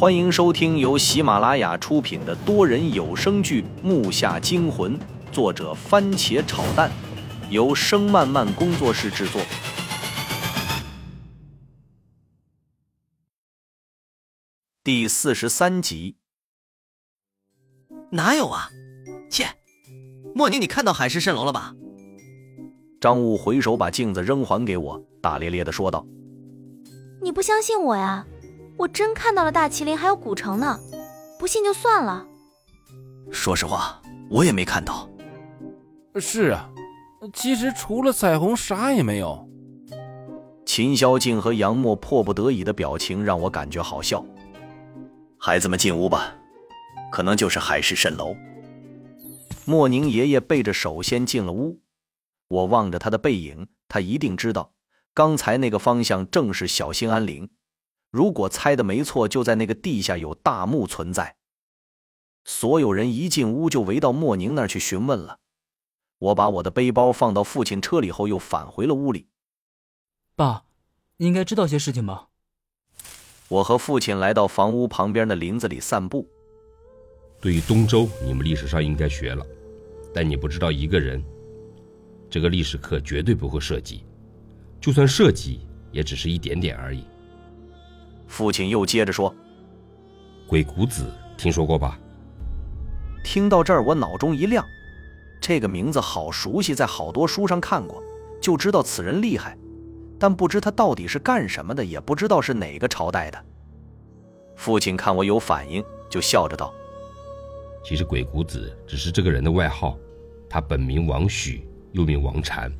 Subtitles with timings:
[0.00, 4.98] 欢迎收听由喜马拉雅出品的多人有声剧《木下惊魂》，
[5.30, 6.90] 作者番茄炒蛋，
[7.50, 9.42] 由声漫漫工作室制作。
[14.82, 16.16] 第四十三集。
[18.10, 18.70] 哪有啊？
[19.28, 19.48] 切，
[20.34, 21.74] 莫宁，你看到海市蜃楼了吧？
[23.02, 26.06] 张悟回手把镜子扔还给我，大咧咧的说道
[27.20, 28.26] ：“你不相信我呀？”
[28.80, 30.80] 我真看到了大麒麟，还有古城呢，
[31.38, 32.26] 不信就算了。
[33.30, 34.00] 说实话，
[34.30, 35.06] 我也没看到。
[36.18, 36.66] 是啊，
[37.34, 39.46] 其实除了彩虹，啥也没有。
[40.64, 44.24] 秦霄静和杨默迫不得已的表情让我感觉好笑。
[45.36, 46.34] 孩子们进屋吧，
[47.12, 48.34] 可能就是海市蜃楼。
[49.66, 51.82] 莫宁爷爷背着手先进了屋，
[52.48, 54.72] 我望着他的背影，他一定知道，
[55.12, 57.50] 刚才那个方向正是小兴安岭。
[58.10, 61.36] 如果猜的没错，就在那个地下有大墓存在。
[62.44, 65.38] 所有人一进屋就围到莫宁那儿去询问了。
[66.18, 69.28] 我把我的背包放到父亲车里后，又返回了屋里。
[70.34, 70.64] 爸，
[71.18, 72.28] 你应该知道些事情吧？
[73.48, 76.28] 我和父亲来到房屋旁边的林子里散步。
[77.40, 79.46] 对于东周，你们历史上应该学了，
[80.12, 81.22] 但你不知道一个人。
[82.28, 84.04] 这个历史课绝对不会涉及，
[84.80, 87.04] 就算涉及，也只是一点点而已。
[88.30, 89.34] 父亲又接着说
[90.46, 91.98] ：“鬼谷子听说过吧？”
[93.24, 94.64] 听到这儿，我脑中一亮，
[95.42, 98.00] 这个名字好熟悉，在好多书上看过，
[98.40, 99.58] 就知道此人厉害，
[100.16, 103.44] 但不知他到底是干什么的，也不知道是哪个朝代的。
[104.54, 106.72] 父亲看我有反应，就笑着道
[107.84, 109.98] ：“其实鬼谷子只是这个人的外号，
[110.48, 112.72] 他本名王许，又名王禅，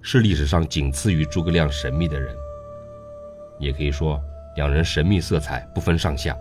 [0.00, 2.34] 是历史上仅次于诸葛亮神秘的人，
[3.58, 4.18] 也可以说。”
[4.60, 6.36] 两人神秘色彩不分上下，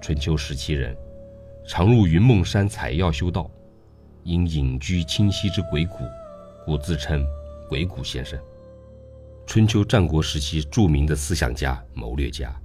[0.00, 0.96] 春秋时期人，
[1.68, 3.50] 常入云梦山采药修道，
[4.22, 5.98] 因隐居清溪之鬼谷，
[6.64, 7.22] 故自称
[7.68, 8.40] 鬼谷先生。
[9.46, 12.58] 春秋战国时期著名的思想家、谋略家、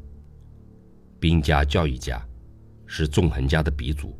[1.19, 2.25] 兵家、教育家，
[2.85, 4.17] 是纵横家的鼻祖。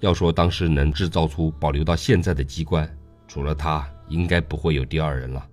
[0.00, 2.90] 要说当时能制造出保留到现在的机关，
[3.26, 5.46] 除了他，应该不会有第二人了。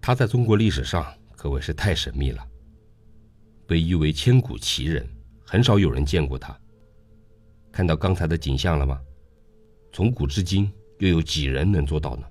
[0.00, 1.04] 他在中国历史上。
[1.40, 2.46] 可谓是太神秘了，
[3.66, 5.08] 被誉为千古奇人，
[5.46, 6.54] 很少有人见过他。
[7.72, 9.00] 看到刚才的景象了吗？
[9.90, 12.26] 从古至今，又有几人能做到呢？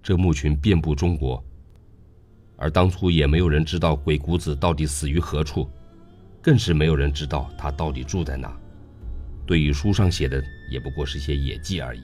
[0.00, 1.44] 这墓群遍布中国，
[2.56, 5.68] 而当初也没有人知道鬼谷子到底死于何处，
[6.40, 8.56] 更是没有人知道他到底住在哪。
[9.44, 12.02] 对于书上写的，也不过是些野记而已。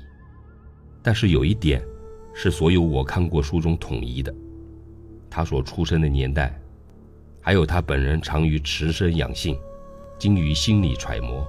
[1.05, 1.81] 但是有一点，
[2.35, 4.35] 是所有我看过书中统一的。
[5.31, 6.53] 他所出生的年代，
[7.41, 9.57] 还有他本人长于持身养性，
[10.19, 11.47] 精于心理揣摩。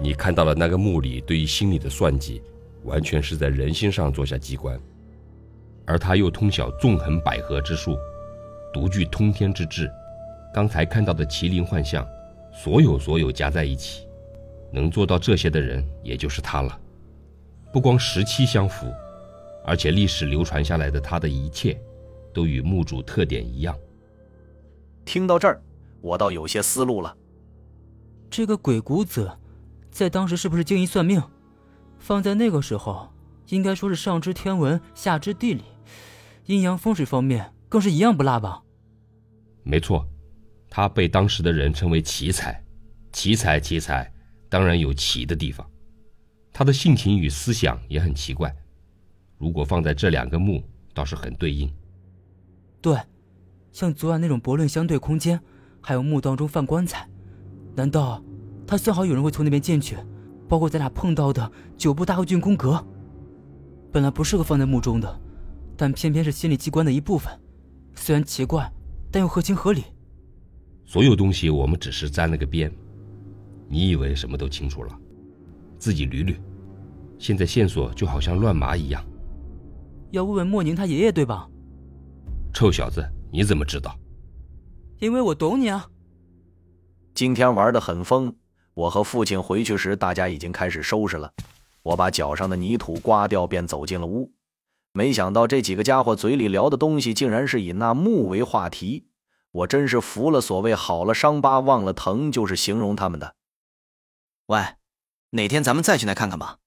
[0.00, 2.42] 你看到了那个墓里对于心理的算计，
[2.84, 4.80] 完全是在人心上做下机关。
[5.84, 7.96] 而他又通晓纵横捭阖之术，
[8.72, 9.90] 独具通天之智。
[10.54, 12.06] 刚才看到的麒麟幻象，
[12.52, 14.06] 所有所有加在一起，
[14.72, 16.78] 能做到这些的人，也就是他了。
[17.72, 18.86] 不光时期相符，
[19.64, 21.78] 而且历史流传下来的他的一切。
[22.32, 23.76] 都与墓主特点一样。
[25.04, 25.62] 听到这儿，
[26.00, 27.16] 我倒有些思路了。
[28.30, 29.30] 这个鬼谷子，
[29.90, 31.22] 在当时是不是精于算命？
[31.98, 33.12] 放在那个时候，
[33.48, 35.62] 应该说是上知天文，下知地理，
[36.46, 38.62] 阴阳风水方面更是一样不落吧？
[39.62, 40.06] 没错，
[40.68, 42.60] 他被当时的人称为奇才。
[43.12, 44.10] 奇才，奇才，
[44.48, 45.68] 当然有奇的地方。
[46.52, 48.54] 他的性情与思想也很奇怪。
[49.38, 50.62] 如果放在这两个墓，
[50.94, 51.70] 倒是很对应。
[52.82, 52.98] 对，
[53.70, 55.40] 像昨晚那种驳论相对空间，
[55.80, 57.08] 还有墓道中放棺材，
[57.76, 58.22] 难道
[58.66, 59.96] 他算好有人会从那边进去？
[60.48, 62.84] 包括咱俩碰到的九部大和郡宫阁，
[63.90, 65.20] 本来不适合放在墓中的，
[65.76, 67.32] 但偏偏是心理机关的一部分。
[67.94, 68.70] 虽然奇怪，
[69.10, 69.84] 但又合情合理。
[70.84, 72.70] 所有东西我们只是沾了个边，
[73.68, 74.98] 你以为什么都清楚了？
[75.78, 76.36] 自己捋捋。
[77.18, 79.02] 现在线索就好像乱麻一样。
[80.10, 81.48] 要问问莫宁他爷爷对吧？
[82.52, 83.98] 臭小子，你怎么知道？
[84.98, 85.88] 因为我懂你啊。
[87.14, 88.34] 今天玩的很疯，
[88.74, 91.32] 我和父亲回去时，大家已经开始收拾了。
[91.82, 94.32] 我把脚上的泥土刮掉，便走进了屋。
[94.92, 99.08] 没想到这几个家伙嘴里聊的东西，竟然是以那木为话题。
[99.50, 103.34] 我真是服了所谓“好了伤疤忘了疼”，就是形容他们的。
[104.46, 104.62] 喂，
[105.30, 106.58] 哪天咱们再去那看看吧？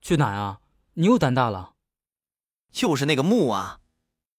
[0.00, 0.60] 去哪啊？
[0.94, 1.72] 你又胆大了？
[2.70, 3.80] 就是那个墓啊。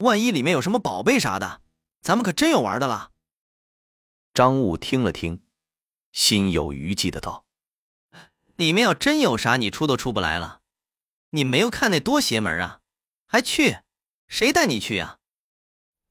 [0.04, 1.62] 万一里面有什么宝贝啥的，
[2.02, 3.12] 咱们可真有玩的了。
[4.34, 5.44] 张悟听了听，
[6.12, 7.46] 心有余悸的道
[8.58, 10.62] ：“里面要真有啥，你出都出不来了。
[11.30, 12.82] 你没有看那多邪门啊，
[13.26, 13.80] 还去？
[14.28, 15.20] 谁带你去呀？”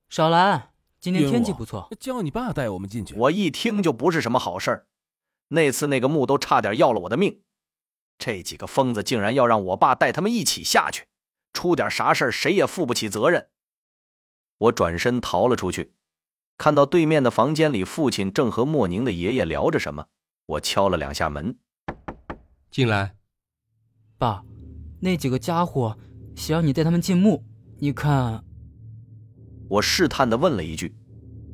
[0.08, 3.14] 少兰，今天天气不错，叫你爸带我们进去。
[3.14, 4.86] 我一听就不是什么好事儿。
[5.48, 7.42] 那次那个墓都差点要了我的命，
[8.16, 11.08] 这几个疯子竟然要让我爸带他们一起下去，
[11.52, 13.50] 出点啥事儿谁也负不起责任。
[14.62, 15.92] 我转身逃了出去。
[16.56, 20.06] 看到对面的房间里，父亲正和莫宁的爷爷聊着什么。
[20.46, 21.56] 我敲了两下门，
[22.70, 23.14] 进来。
[24.18, 24.44] 爸，
[25.00, 25.96] 那几个家伙
[26.36, 27.42] 想让你带他们进墓，
[27.78, 28.44] 你看。
[29.68, 30.94] 我试探的问了一句，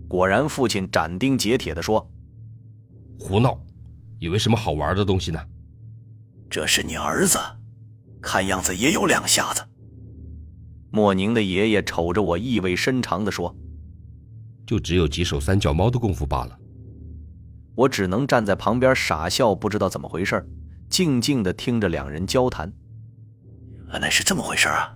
[0.09, 2.11] 果然父亲斩钉截铁的说
[3.19, 3.59] ：“胡闹，
[4.19, 5.41] 以为什么好玩的东西呢？
[6.51, 7.39] 这是你儿子，
[8.21, 9.67] 看样子也有两下子。”
[10.91, 13.55] 莫宁的爷爷瞅着我，意味深长地说。
[14.67, 16.59] 就只有几手三脚猫的功夫罢了。
[17.75, 20.47] 我只能站在旁边傻笑，不知道怎么回事，
[20.91, 22.73] 静静的听着两人交谈。
[23.91, 24.95] 原来是这么回事啊！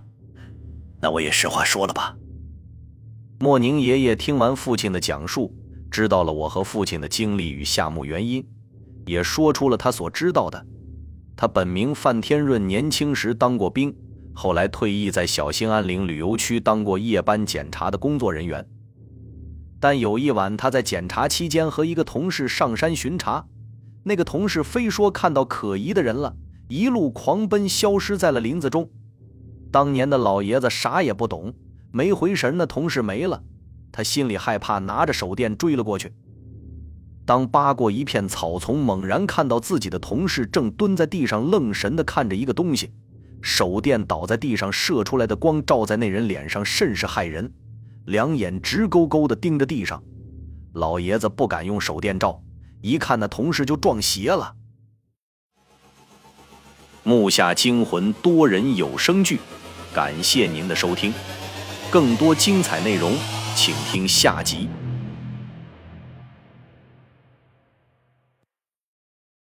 [1.01, 2.15] 那我也实话说了吧。
[3.39, 5.53] 莫宁爷爷听完父亲的讲述，
[5.89, 8.45] 知道了我和父亲的经历与下墓原因，
[9.05, 10.65] 也说出了他所知道的。
[11.35, 13.95] 他本名范天润，年轻时当过兵，
[14.33, 18.67] 后来退役在小兴安岭旅游区当过夜班检查的工作人员。
[19.79, 23.45] 但有一晚，他在检查期间和一个同事上山巡查，
[24.03, 26.35] 那个同事非说看到可疑的人了，
[26.69, 28.89] 一路狂奔，消失在了林子中。
[29.71, 31.53] 当年的老爷子啥也不懂，
[31.91, 33.43] 没回神，那同事没了，
[33.91, 36.13] 他心里害怕，拿着手电追了过去。
[37.25, 42.91] 当扒过一片草丛，猛然看到自己的同事正蹲在地上，愣神地看着一个东西，
[43.43, 47.53] 手电倒在地上，射出来的光照在那人脸上，甚是骇人。
[48.05, 50.01] 两眼直勾勾地盯着地上，
[50.73, 52.41] 老爷子不敢用手电照，
[52.81, 54.55] 一看那同事就撞邪了。
[57.03, 59.39] 木下惊魂多人有声剧，
[59.93, 61.13] 感谢您的收听，
[61.91, 63.13] 更多精彩内容，
[63.55, 64.69] 请听下集。